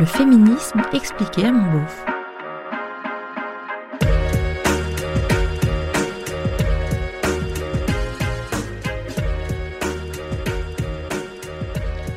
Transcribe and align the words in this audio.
Le 0.00 0.06
féminisme 0.06 0.80
expliqué 0.94 1.44
à 1.44 1.52
mon 1.52 1.72
beauf. 1.72 2.04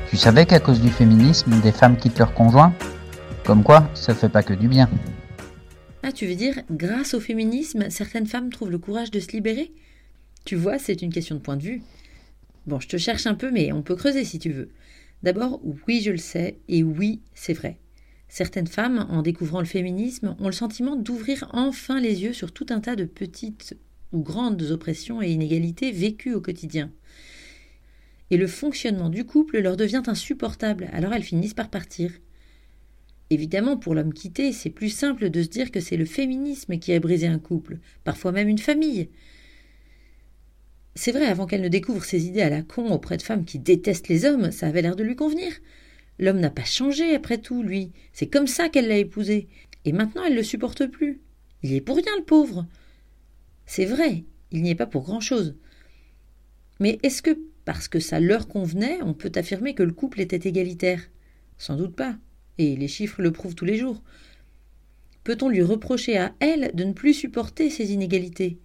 Tu 0.09 0.15
savais 0.15 0.45
qu'à 0.45 0.61
cause 0.61 0.79
du 0.79 0.87
féminisme, 0.89 1.59
des 1.59 1.73
femmes 1.73 1.97
quittent 1.97 2.19
leur 2.19 2.33
conjoint? 2.33 2.73
Comme 3.43 3.65
quoi, 3.65 3.89
ça 3.95 4.15
fait 4.15 4.29
pas 4.29 4.43
que 4.43 4.53
du 4.53 4.69
bien. 4.69 4.89
Ah, 6.03 6.13
tu 6.13 6.25
veux 6.25 6.35
dire, 6.35 6.61
grâce 6.71 7.13
au 7.13 7.19
féminisme, 7.19 7.89
certaines 7.89 8.27
femmes 8.27 8.49
trouvent 8.49 8.71
le 8.71 8.77
courage 8.77 9.11
de 9.11 9.19
se 9.19 9.33
libérer? 9.33 9.73
Tu 10.45 10.55
vois, 10.55 10.79
c'est 10.79 11.01
une 11.01 11.11
question 11.11 11.35
de 11.35 11.41
point 11.41 11.57
de 11.57 11.63
vue. 11.63 11.81
Bon, 12.65 12.79
je 12.79 12.87
te 12.87 12.95
cherche 12.95 13.27
un 13.27 13.35
peu, 13.35 13.51
mais 13.51 13.73
on 13.73 13.81
peut 13.81 13.97
creuser 13.97 14.23
si 14.23 14.39
tu 14.39 14.51
veux. 14.51 14.69
D'abord, 15.23 15.61
oui, 15.87 16.01
je 16.01 16.11
le 16.11 16.17
sais, 16.17 16.59
et 16.67 16.83
oui, 16.83 17.21
c'est 17.33 17.53
vrai. 17.53 17.79
Certaines 18.27 18.67
femmes, 18.67 19.07
en 19.09 19.21
découvrant 19.21 19.59
le 19.59 19.65
féminisme, 19.65 20.35
ont 20.39 20.47
le 20.47 20.51
sentiment 20.51 20.95
d'ouvrir 20.95 21.49
enfin 21.53 21.99
les 21.99 22.23
yeux 22.23 22.33
sur 22.33 22.51
tout 22.51 22.65
un 22.69 22.79
tas 22.79 22.95
de 22.95 23.05
petites 23.05 23.77
ou 24.11 24.21
grandes 24.21 24.61
oppressions 24.63 25.21
et 25.21 25.29
inégalités 25.31 25.91
vécues 25.91 26.33
au 26.33 26.41
quotidien 26.41 26.91
et 28.33 28.37
le 28.37 28.47
fonctionnement 28.47 29.09
du 29.09 29.25
couple 29.25 29.59
leur 29.59 29.77
devient 29.77 30.01
insupportable, 30.07 30.89
alors 30.91 31.13
elles 31.13 31.21
finissent 31.21 31.53
par 31.53 31.69
partir. 31.69 32.11
Évidemment, 33.29 33.77
pour 33.77 33.93
l'homme 33.93 34.11
quitté, 34.11 34.51
c'est 34.51 34.71
plus 34.71 34.89
simple 34.89 35.29
de 35.29 35.43
se 35.43 35.49
dire 35.49 35.69
que 35.69 35.79
c'est 35.79 35.97
le 35.97 36.05
féminisme 36.05 36.79
qui 36.79 36.93
a 36.93 36.99
brisé 36.99 37.27
un 37.27 37.37
couple, 37.37 37.77
parfois 38.03 38.31
même 38.31 38.49
une 38.49 38.57
famille. 38.57 39.09
C'est 40.95 41.11
vrai, 41.11 41.25
avant 41.25 41.47
qu'elle 41.47 41.61
ne 41.61 41.69
découvre 41.69 42.05
ses 42.05 42.27
idées 42.27 42.41
à 42.41 42.49
la 42.49 42.61
con 42.61 42.91
auprès 42.91 43.17
de 43.17 43.23
femmes 43.23 43.45
qui 43.45 43.59
détestent 43.59 44.09
les 44.09 44.25
hommes, 44.25 44.51
ça 44.51 44.67
avait 44.67 44.81
l'air 44.81 44.95
de 44.95 45.03
lui 45.03 45.15
convenir. 45.15 45.51
L'homme 46.19 46.39
n'a 46.39 46.51
pas 46.51 46.63
changé 46.63 47.15
après 47.15 47.39
tout, 47.39 47.63
lui. 47.63 47.91
C'est 48.13 48.27
comme 48.27 48.47
ça 48.47 48.69
qu'elle 48.69 48.87
l'a 48.87 48.97
épousé. 48.97 49.47
Et 49.85 49.91
maintenant, 49.91 50.23
elle 50.23 50.33
ne 50.33 50.37
le 50.37 50.43
supporte 50.43 50.85
plus. 50.85 51.19
Il 51.63 51.71
y 51.71 51.75
est 51.75 51.81
pour 51.81 51.95
rien, 51.95 52.15
le 52.17 52.23
pauvre. 52.23 52.67
C'est 53.65 53.85
vrai, 53.85 54.23
il 54.51 54.61
n'y 54.61 54.69
est 54.69 54.75
pas 54.75 54.85
pour 54.85 55.03
grand-chose. 55.03 55.55
Mais 56.79 56.99
est-ce 57.01 57.21
que 57.21 57.39
parce 57.65 57.87
que 57.87 57.99
ça 57.99 58.19
leur 58.19 58.47
convenait, 58.47 59.01
on 59.01 59.13
peut 59.13 59.31
affirmer 59.35 59.73
que 59.73 59.83
le 59.83 59.93
couple 59.93 60.21
était 60.21 60.47
égalitaire? 60.47 61.01
Sans 61.57 61.75
doute 61.75 61.95
pas, 61.95 62.17
et 62.57 62.75
les 62.75 62.87
chiffres 62.87 63.21
le 63.21 63.31
prouvent 63.31 63.55
tous 63.55 63.65
les 63.65 63.77
jours. 63.77 64.03
Peut-on 65.23 65.49
lui 65.49 65.63
reprocher 65.63 66.17
à 66.17 66.35
elle 66.39 66.71
de 66.73 66.83
ne 66.83 66.93
plus 66.93 67.13
supporter 67.13 67.69
ces 67.69 67.93
inégalités? 67.93 68.59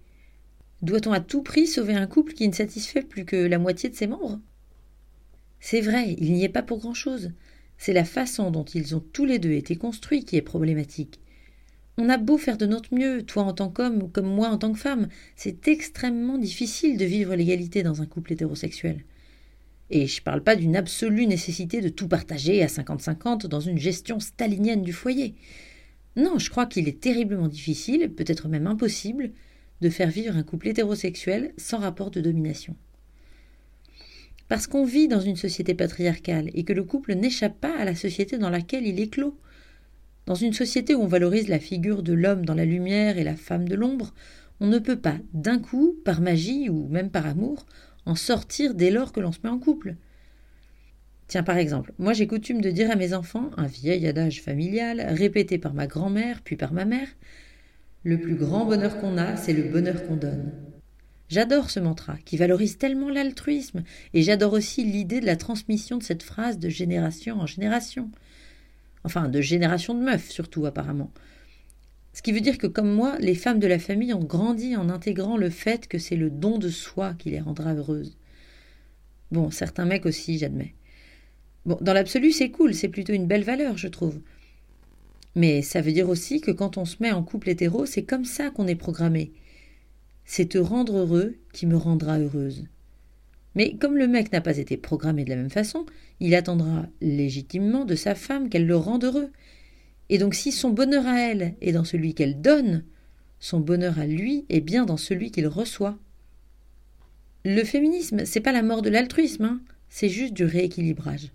Doit-on 0.81 1.11
à 1.11 1.19
tout 1.19 1.43
prix 1.43 1.67
sauver 1.67 1.93
un 1.93 2.07
couple 2.07 2.33
qui 2.33 2.47
ne 2.47 2.53
satisfait 2.53 3.01
plus 3.01 3.25
que 3.25 3.35
la 3.35 3.59
moitié 3.59 3.89
de 3.89 3.95
ses 3.95 4.07
membres? 4.07 4.39
C'est 5.59 5.81
vrai, 5.81 6.15
il 6.19 6.31
n'y 6.31 6.45
est 6.45 6.49
pas 6.49 6.63
pour 6.63 6.79
grand-chose. 6.79 7.31
C'est 7.77 7.93
la 7.93 8.05
façon 8.05 8.49
dont 8.49 8.63
ils 8.63 8.95
ont 8.95 9.03
tous 9.13 9.25
les 9.25 9.39
deux 9.39 9.51
été 9.51 9.75
construits 9.75 10.23
qui 10.23 10.37
est 10.37 10.41
problématique. 10.41 11.19
On 11.97 12.07
a 12.07 12.17
beau 12.17 12.37
faire 12.37 12.57
de 12.57 12.65
notre 12.65 12.93
mieux, 12.93 13.23
toi 13.23 13.43
en 13.43 13.53
tant 13.53 13.69
qu'homme 13.69 14.09
comme 14.09 14.33
moi 14.33 14.47
en 14.47 14.57
tant 14.57 14.71
que 14.71 14.79
femme, 14.79 15.09
c'est 15.35 15.67
extrêmement 15.67 16.37
difficile 16.37 16.97
de 16.97 17.03
vivre 17.03 17.35
l'égalité 17.35 17.83
dans 17.83 18.01
un 18.01 18.05
couple 18.05 18.31
hétérosexuel. 18.31 19.03
Et 19.89 20.07
je 20.07 20.21
ne 20.21 20.23
parle 20.23 20.43
pas 20.43 20.55
d'une 20.55 20.77
absolue 20.77 21.27
nécessité 21.27 21.81
de 21.81 21.89
tout 21.89 22.07
partager 22.07 22.63
à 22.63 22.67
50-50 22.67 23.47
dans 23.47 23.59
une 23.59 23.77
gestion 23.77 24.21
stalinienne 24.21 24.81
du 24.81 24.93
foyer. 24.93 25.35
Non, 26.15 26.39
je 26.39 26.49
crois 26.49 26.67
qu'il 26.67 26.87
est 26.87 27.01
terriblement 27.01 27.49
difficile, 27.49 28.13
peut-être 28.13 28.47
même 28.47 28.67
impossible, 28.67 29.31
de 29.81 29.89
faire 29.89 30.09
vivre 30.09 30.35
un 30.35 30.43
couple 30.43 30.67
hétérosexuel 30.67 31.53
sans 31.57 31.79
rapport 31.79 32.11
de 32.11 32.21
domination. 32.21 32.75
Parce 34.47 34.67
qu'on 34.67 34.83
vit 34.83 35.07
dans 35.07 35.19
une 35.19 35.35
société 35.35 35.73
patriarcale 35.73 36.49
et 36.53 36.63
que 36.63 36.73
le 36.73 36.83
couple 36.83 37.13
n'échappe 37.13 37.59
pas 37.59 37.77
à 37.77 37.85
la 37.85 37.95
société 37.95 38.37
dans 38.37 38.49
laquelle 38.49 38.87
il 38.87 38.99
est 38.99 39.13
clos. 39.13 39.37
Dans 40.25 40.35
une 40.35 40.53
société 40.53 40.95
où 40.95 41.01
on 41.01 41.07
valorise 41.07 41.47
la 41.47 41.59
figure 41.59 42.03
de 42.03 42.13
l'homme 42.13 42.45
dans 42.45 42.55
la 42.55 42.65
lumière 42.65 43.17
et 43.17 43.23
la 43.23 43.35
femme 43.35 43.67
de 43.67 43.75
l'ombre, 43.75 44.13
on 44.59 44.67
ne 44.67 44.79
peut 44.79 44.99
pas, 44.99 45.17
d'un 45.33 45.59
coup, 45.59 45.95
par 46.03 46.19
magie 46.19 46.69
ou 46.69 46.87
même 46.87 47.11
par 47.11 47.25
amour, 47.25 47.65
en 48.05 48.15
sortir 48.15 48.73
dès 48.73 48.91
lors 48.91 49.13
que 49.13 49.19
l'on 49.19 49.31
se 49.31 49.39
met 49.43 49.49
en 49.49 49.59
couple. 49.59 49.95
Tiens, 51.27 51.43
par 51.43 51.57
exemple, 51.57 51.93
moi 51.99 52.13
j'ai 52.13 52.25
coutume 52.25 52.59
de 52.59 52.71
dire 52.71 52.89
à 52.89 52.95
mes 52.95 53.13
enfants 53.13 53.51
un 53.55 53.67
vieil 53.67 54.07
adage 54.07 54.41
familial, 54.41 54.99
répété 55.09 55.59
par 55.59 55.75
ma 55.75 55.85
grand-mère 55.85 56.41
puis 56.43 56.55
par 56.55 56.73
ma 56.73 56.85
mère 56.85 57.07
Le 58.03 58.19
plus 58.19 58.35
grand 58.35 58.65
bonheur 58.65 58.99
qu'on 58.99 59.17
a, 59.17 59.35
c'est 59.35 59.53
le 59.53 59.63
bonheur 59.63 60.07
qu'on 60.07 60.15
donne. 60.15 60.51
J'adore 61.27 61.69
ce 61.69 61.79
mantra 61.79 62.17
qui 62.25 62.37
valorise 62.37 62.77
tellement 62.77 63.09
l'altruisme 63.09 63.83
et 64.13 64.23
j'adore 64.23 64.53
aussi 64.53 64.83
l'idée 64.83 65.19
de 65.19 65.25
la 65.25 65.35
transmission 65.35 65.97
de 65.97 66.03
cette 66.03 66.23
phrase 66.23 66.57
de 66.57 66.69
génération 66.69 67.39
en 67.39 67.45
génération 67.45 68.09
enfin 69.03 69.29
de 69.29 69.41
génération 69.41 69.93
de 69.93 70.03
meufs 70.03 70.29
surtout 70.29 70.65
apparemment. 70.65 71.11
Ce 72.13 72.21
qui 72.21 72.31
veut 72.31 72.41
dire 72.41 72.57
que 72.57 72.67
comme 72.67 72.91
moi, 72.91 73.17
les 73.19 73.35
femmes 73.35 73.59
de 73.59 73.67
la 73.67 73.79
famille 73.79 74.13
ont 74.13 74.23
grandi 74.23 74.75
en 74.75 74.89
intégrant 74.89 75.37
le 75.37 75.49
fait 75.49 75.87
que 75.87 75.99
c'est 75.99 76.15
le 76.15 76.29
don 76.29 76.57
de 76.57 76.69
soi 76.69 77.13
qui 77.13 77.29
les 77.29 77.39
rendra 77.39 77.73
heureuses. 77.73 78.17
Bon, 79.31 79.51
certains 79.51 79.85
mecs 79.85 80.07
aussi, 80.07 80.39
j'admets. 80.39 80.73
Bon, 81.65 81.77
dans 81.81 81.93
l'absolu, 81.93 82.31
c'est 82.31 82.49
cool, 82.49 82.73
c'est 82.73 82.87
plutôt 82.87 83.13
une 83.13 83.27
belle 83.27 83.43
valeur, 83.43 83.77
je 83.77 83.87
trouve. 83.87 84.19
Mais 85.35 85.61
ça 85.61 85.81
veut 85.81 85.91
dire 85.91 86.09
aussi 86.09 86.41
que 86.41 86.51
quand 86.51 86.77
on 86.77 86.85
se 86.85 86.97
met 86.99 87.11
en 87.11 87.23
couple 87.23 87.49
hétéro, 87.49 87.85
c'est 87.85 88.03
comme 88.03 88.25
ça 88.25 88.49
qu'on 88.49 88.67
est 88.67 88.75
programmé. 88.75 89.31
C'est 90.25 90.49
te 90.49 90.57
rendre 90.57 90.97
heureux 90.97 91.35
qui 91.53 91.65
me 91.65 91.77
rendra 91.77 92.19
heureuse. 92.19 92.65
Mais 93.55 93.75
comme 93.75 93.97
le 93.97 94.07
mec 94.07 94.31
n'a 94.31 94.41
pas 94.41 94.57
été 94.57 94.77
programmé 94.77 95.23
de 95.23 95.29
la 95.29 95.35
même 95.35 95.49
façon, 95.49 95.85
il 96.19 96.35
attendra 96.35 96.85
légitimement 97.01 97.85
de 97.85 97.95
sa 97.95 98.15
femme 98.15 98.49
qu'elle 98.49 98.67
le 98.67 98.75
rende 98.75 99.03
heureux. 99.03 99.31
Et 100.09 100.17
donc 100.17 100.35
si 100.35 100.51
son 100.51 100.69
bonheur 100.69 101.05
à 101.07 101.19
elle 101.19 101.55
est 101.61 101.71
dans 101.71 101.83
celui 101.83 102.13
qu'elle 102.13 102.41
donne, 102.41 102.83
son 103.39 103.59
bonheur 103.59 103.99
à 103.99 104.05
lui 104.05 104.45
est 104.49 104.61
bien 104.61 104.85
dans 104.85 104.97
celui 104.97 105.31
qu'il 105.31 105.47
reçoit. 105.47 105.97
Le 107.45 107.63
féminisme, 107.63 108.25
c'est 108.25 108.41
pas 108.41 108.51
la 108.51 108.63
mort 108.63 108.81
de 108.81 108.89
l'altruisme, 108.89 109.45
hein. 109.45 109.61
c'est 109.87 110.09
juste 110.09 110.33
du 110.33 110.43
rééquilibrage. 110.43 111.31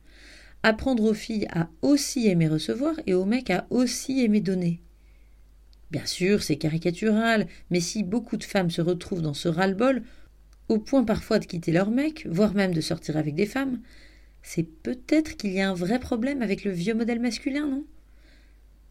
Apprendre 0.67 1.05
aux 1.05 1.13
filles 1.13 1.47
à 1.51 1.69
aussi 1.83 2.27
aimer 2.27 2.49
recevoir 2.49 2.95
et 3.07 3.13
aux 3.13 3.27
mecs 3.27 3.51
à 3.51 3.67
aussi 3.69 4.25
aimer 4.25 4.41
donner. 4.41 4.81
Bien 5.91 6.07
sûr, 6.07 6.43
c'est 6.43 6.57
caricatural, 6.57 7.49
mais 7.69 7.81
si 7.81 8.03
beaucoup 8.03 8.39
de 8.39 8.45
femmes 8.45 8.71
se 8.71 8.81
retrouvent 8.81 9.21
dans 9.21 9.35
ce 9.35 9.49
ras-le-bol, 9.49 10.03
au 10.71 10.79
point 10.79 11.05
parfois 11.05 11.39
de 11.39 11.45
quitter 11.45 11.71
leur 11.71 11.91
mec, 11.91 12.27
voire 12.31 12.55
même 12.55 12.73
de 12.73 12.81
sortir 12.81 13.19
avec 13.19 13.35
des 13.35 13.45
femmes, 13.45 13.79
c'est 14.41 14.63
peut-être 14.63 15.37
qu'il 15.37 15.53
y 15.53 15.61
a 15.61 15.69
un 15.69 15.75
vrai 15.75 15.99
problème 15.99 16.41
avec 16.41 16.65
le 16.65 16.71
vieux 16.71 16.95
modèle 16.95 17.21
masculin, 17.21 17.67
non? 17.67 17.85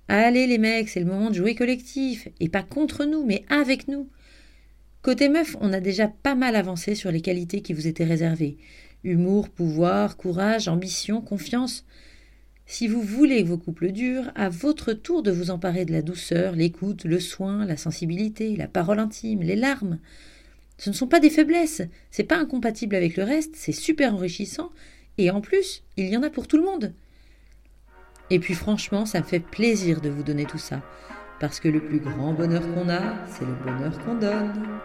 Allez 0.10 0.46
les 0.46 0.60
mecs, 0.60 0.90
c'est 0.90 1.00
le 1.00 1.08
moment 1.08 1.32
de 1.32 1.36
jouer 1.36 1.56
collectif, 1.56 2.28
et 2.40 2.50
pas 2.50 2.62
contre 2.62 3.06
nous, 3.06 3.26
mais 3.26 3.46
avec 3.50 3.88
nous. 3.88 4.10
Côté 5.04 5.28
meuf, 5.28 5.58
on 5.60 5.74
a 5.74 5.82
déjà 5.82 6.08
pas 6.08 6.34
mal 6.34 6.56
avancé 6.56 6.96
sur 6.96 7.12
les 7.12 7.20
qualités 7.20 7.62
qui 7.62 7.74
vous 7.74 7.88
étaient 7.88 8.06
réservées. 8.06 8.56
Humour, 9.04 9.50
pouvoir, 9.50 10.16
courage, 10.16 10.70
ambition, 10.70 11.20
confiance. 11.20 11.86
Si 12.68 12.88
vous 12.88 13.02
voulez 13.02 13.44
vos 13.44 13.58
couples 13.58 13.92
durent, 13.92 14.32
à 14.34 14.48
votre 14.48 14.94
tour 14.94 15.22
de 15.22 15.30
vous 15.30 15.52
emparer 15.52 15.84
de 15.84 15.92
la 15.92 16.02
douceur, 16.02 16.56
l'écoute, 16.56 17.04
le 17.04 17.20
soin, 17.20 17.66
la 17.66 17.76
sensibilité, 17.76 18.56
la 18.56 18.70
parole 18.70 19.00
intime, 19.00 19.42
les 19.42 19.58
larmes. 19.58 20.00
Ce 20.78 20.90
ne 20.90 20.96
sont 20.96 21.08
pas 21.08 21.20
des 21.20 21.30
faiblesses, 21.30 21.82
c'est 22.10 22.24
pas 22.24 22.38
incompatible 22.38 22.96
avec 22.96 23.18
le 23.18 23.24
reste, 23.24 23.58
c'est 23.58 23.74
super 23.74 24.16
enrichissant, 24.16 24.72
et 25.18 25.30
en 25.32 25.42
plus, 25.42 25.84
il 25.98 26.08
y 26.08 26.16
en 26.16 26.24
a 26.24 26.30
pour 26.30 26.48
tout 26.48 26.58
le 26.58 26.64
monde. 26.64 26.94
Et 28.30 28.40
puis 28.40 28.54
franchement, 28.54 29.06
ça 29.06 29.20
me 29.20 29.26
fait 29.26 29.42
plaisir 29.42 30.00
de 30.00 30.10
vous 30.10 30.24
donner 30.24 30.46
tout 30.46 30.58
ça, 30.58 30.82
parce 31.42 31.60
que 31.60 31.68
le 31.68 31.84
plus 31.84 32.00
grand 32.00 32.34
bonheur 32.34 32.64
qu'on 32.74 32.88
a, 32.88 33.28
c'est 33.28 33.46
le 33.46 33.54
bonheur 33.66 34.00
qu'on 34.06 34.16
donne. 34.16 34.80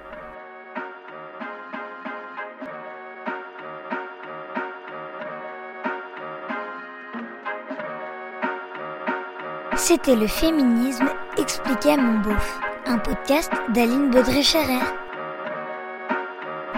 C'était 9.88 10.16
le 10.16 10.26
féminisme 10.26 11.08
expliqué 11.38 11.92
à 11.92 11.96
mon 11.96 12.18
beauf, 12.18 12.60
un 12.84 12.98
podcast 12.98 13.50
d'Aline 13.72 14.10
Baudré-Scherer. 14.10 14.84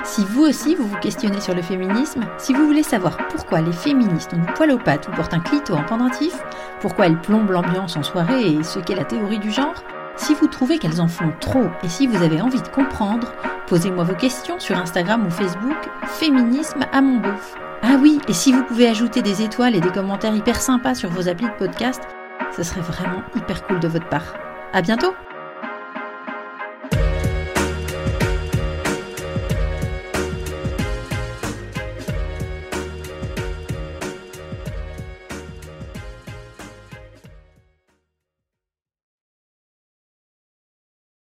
Si 0.04 0.24
vous 0.26 0.42
aussi 0.42 0.76
vous 0.76 0.86
vous 0.86 0.98
questionnez 0.98 1.40
sur 1.40 1.52
le 1.56 1.60
féminisme, 1.60 2.24
si 2.38 2.54
vous 2.54 2.64
voulez 2.64 2.84
savoir 2.84 3.16
pourquoi 3.26 3.62
les 3.62 3.72
féministes 3.72 4.32
ont 4.32 4.38
du 4.38 4.52
poil 4.52 4.70
aux 4.70 4.78
pattes 4.78 5.08
ou 5.08 5.10
portent 5.10 5.34
un 5.34 5.40
clito 5.40 5.74
en 5.74 5.82
pendentif, 5.82 6.38
pourquoi 6.80 7.06
elles 7.06 7.20
plombent 7.20 7.50
l'ambiance 7.50 7.96
en 7.96 8.04
soirée 8.04 8.46
et 8.46 8.62
ce 8.62 8.78
qu'est 8.78 8.94
la 8.94 9.04
théorie 9.04 9.40
du 9.40 9.50
genre, 9.50 9.82
si 10.14 10.32
vous 10.34 10.46
trouvez 10.46 10.78
qu'elles 10.78 11.00
en 11.00 11.08
font 11.08 11.32
trop 11.40 11.66
et 11.82 11.88
si 11.88 12.06
vous 12.06 12.22
avez 12.22 12.40
envie 12.40 12.62
de 12.62 12.68
comprendre, 12.68 13.32
posez-moi 13.66 14.04
vos 14.04 14.14
questions 14.14 14.60
sur 14.60 14.78
Instagram 14.78 15.26
ou 15.26 15.30
Facebook, 15.30 15.90
Féminisme 16.06 16.86
à 16.92 17.00
mon 17.00 17.18
beauf. 17.18 17.56
Ah 17.82 17.96
oui, 18.00 18.20
et 18.28 18.32
si 18.32 18.52
vous 18.52 18.62
pouvez 18.62 18.86
ajouter 18.86 19.20
des 19.20 19.42
étoiles 19.42 19.74
et 19.74 19.80
des 19.80 19.90
commentaires 19.90 20.36
hyper 20.36 20.60
sympas 20.60 20.94
sur 20.94 21.10
vos 21.10 21.28
applis 21.28 21.48
de 21.48 21.58
podcast, 21.58 22.02
ce 22.56 22.62
serait 22.62 22.80
vraiment 22.80 23.22
hyper 23.36 23.66
cool 23.66 23.80
de 23.80 23.88
votre 23.88 24.08
part. 24.08 24.34
À 24.72 24.82
bientôt! 24.82 25.14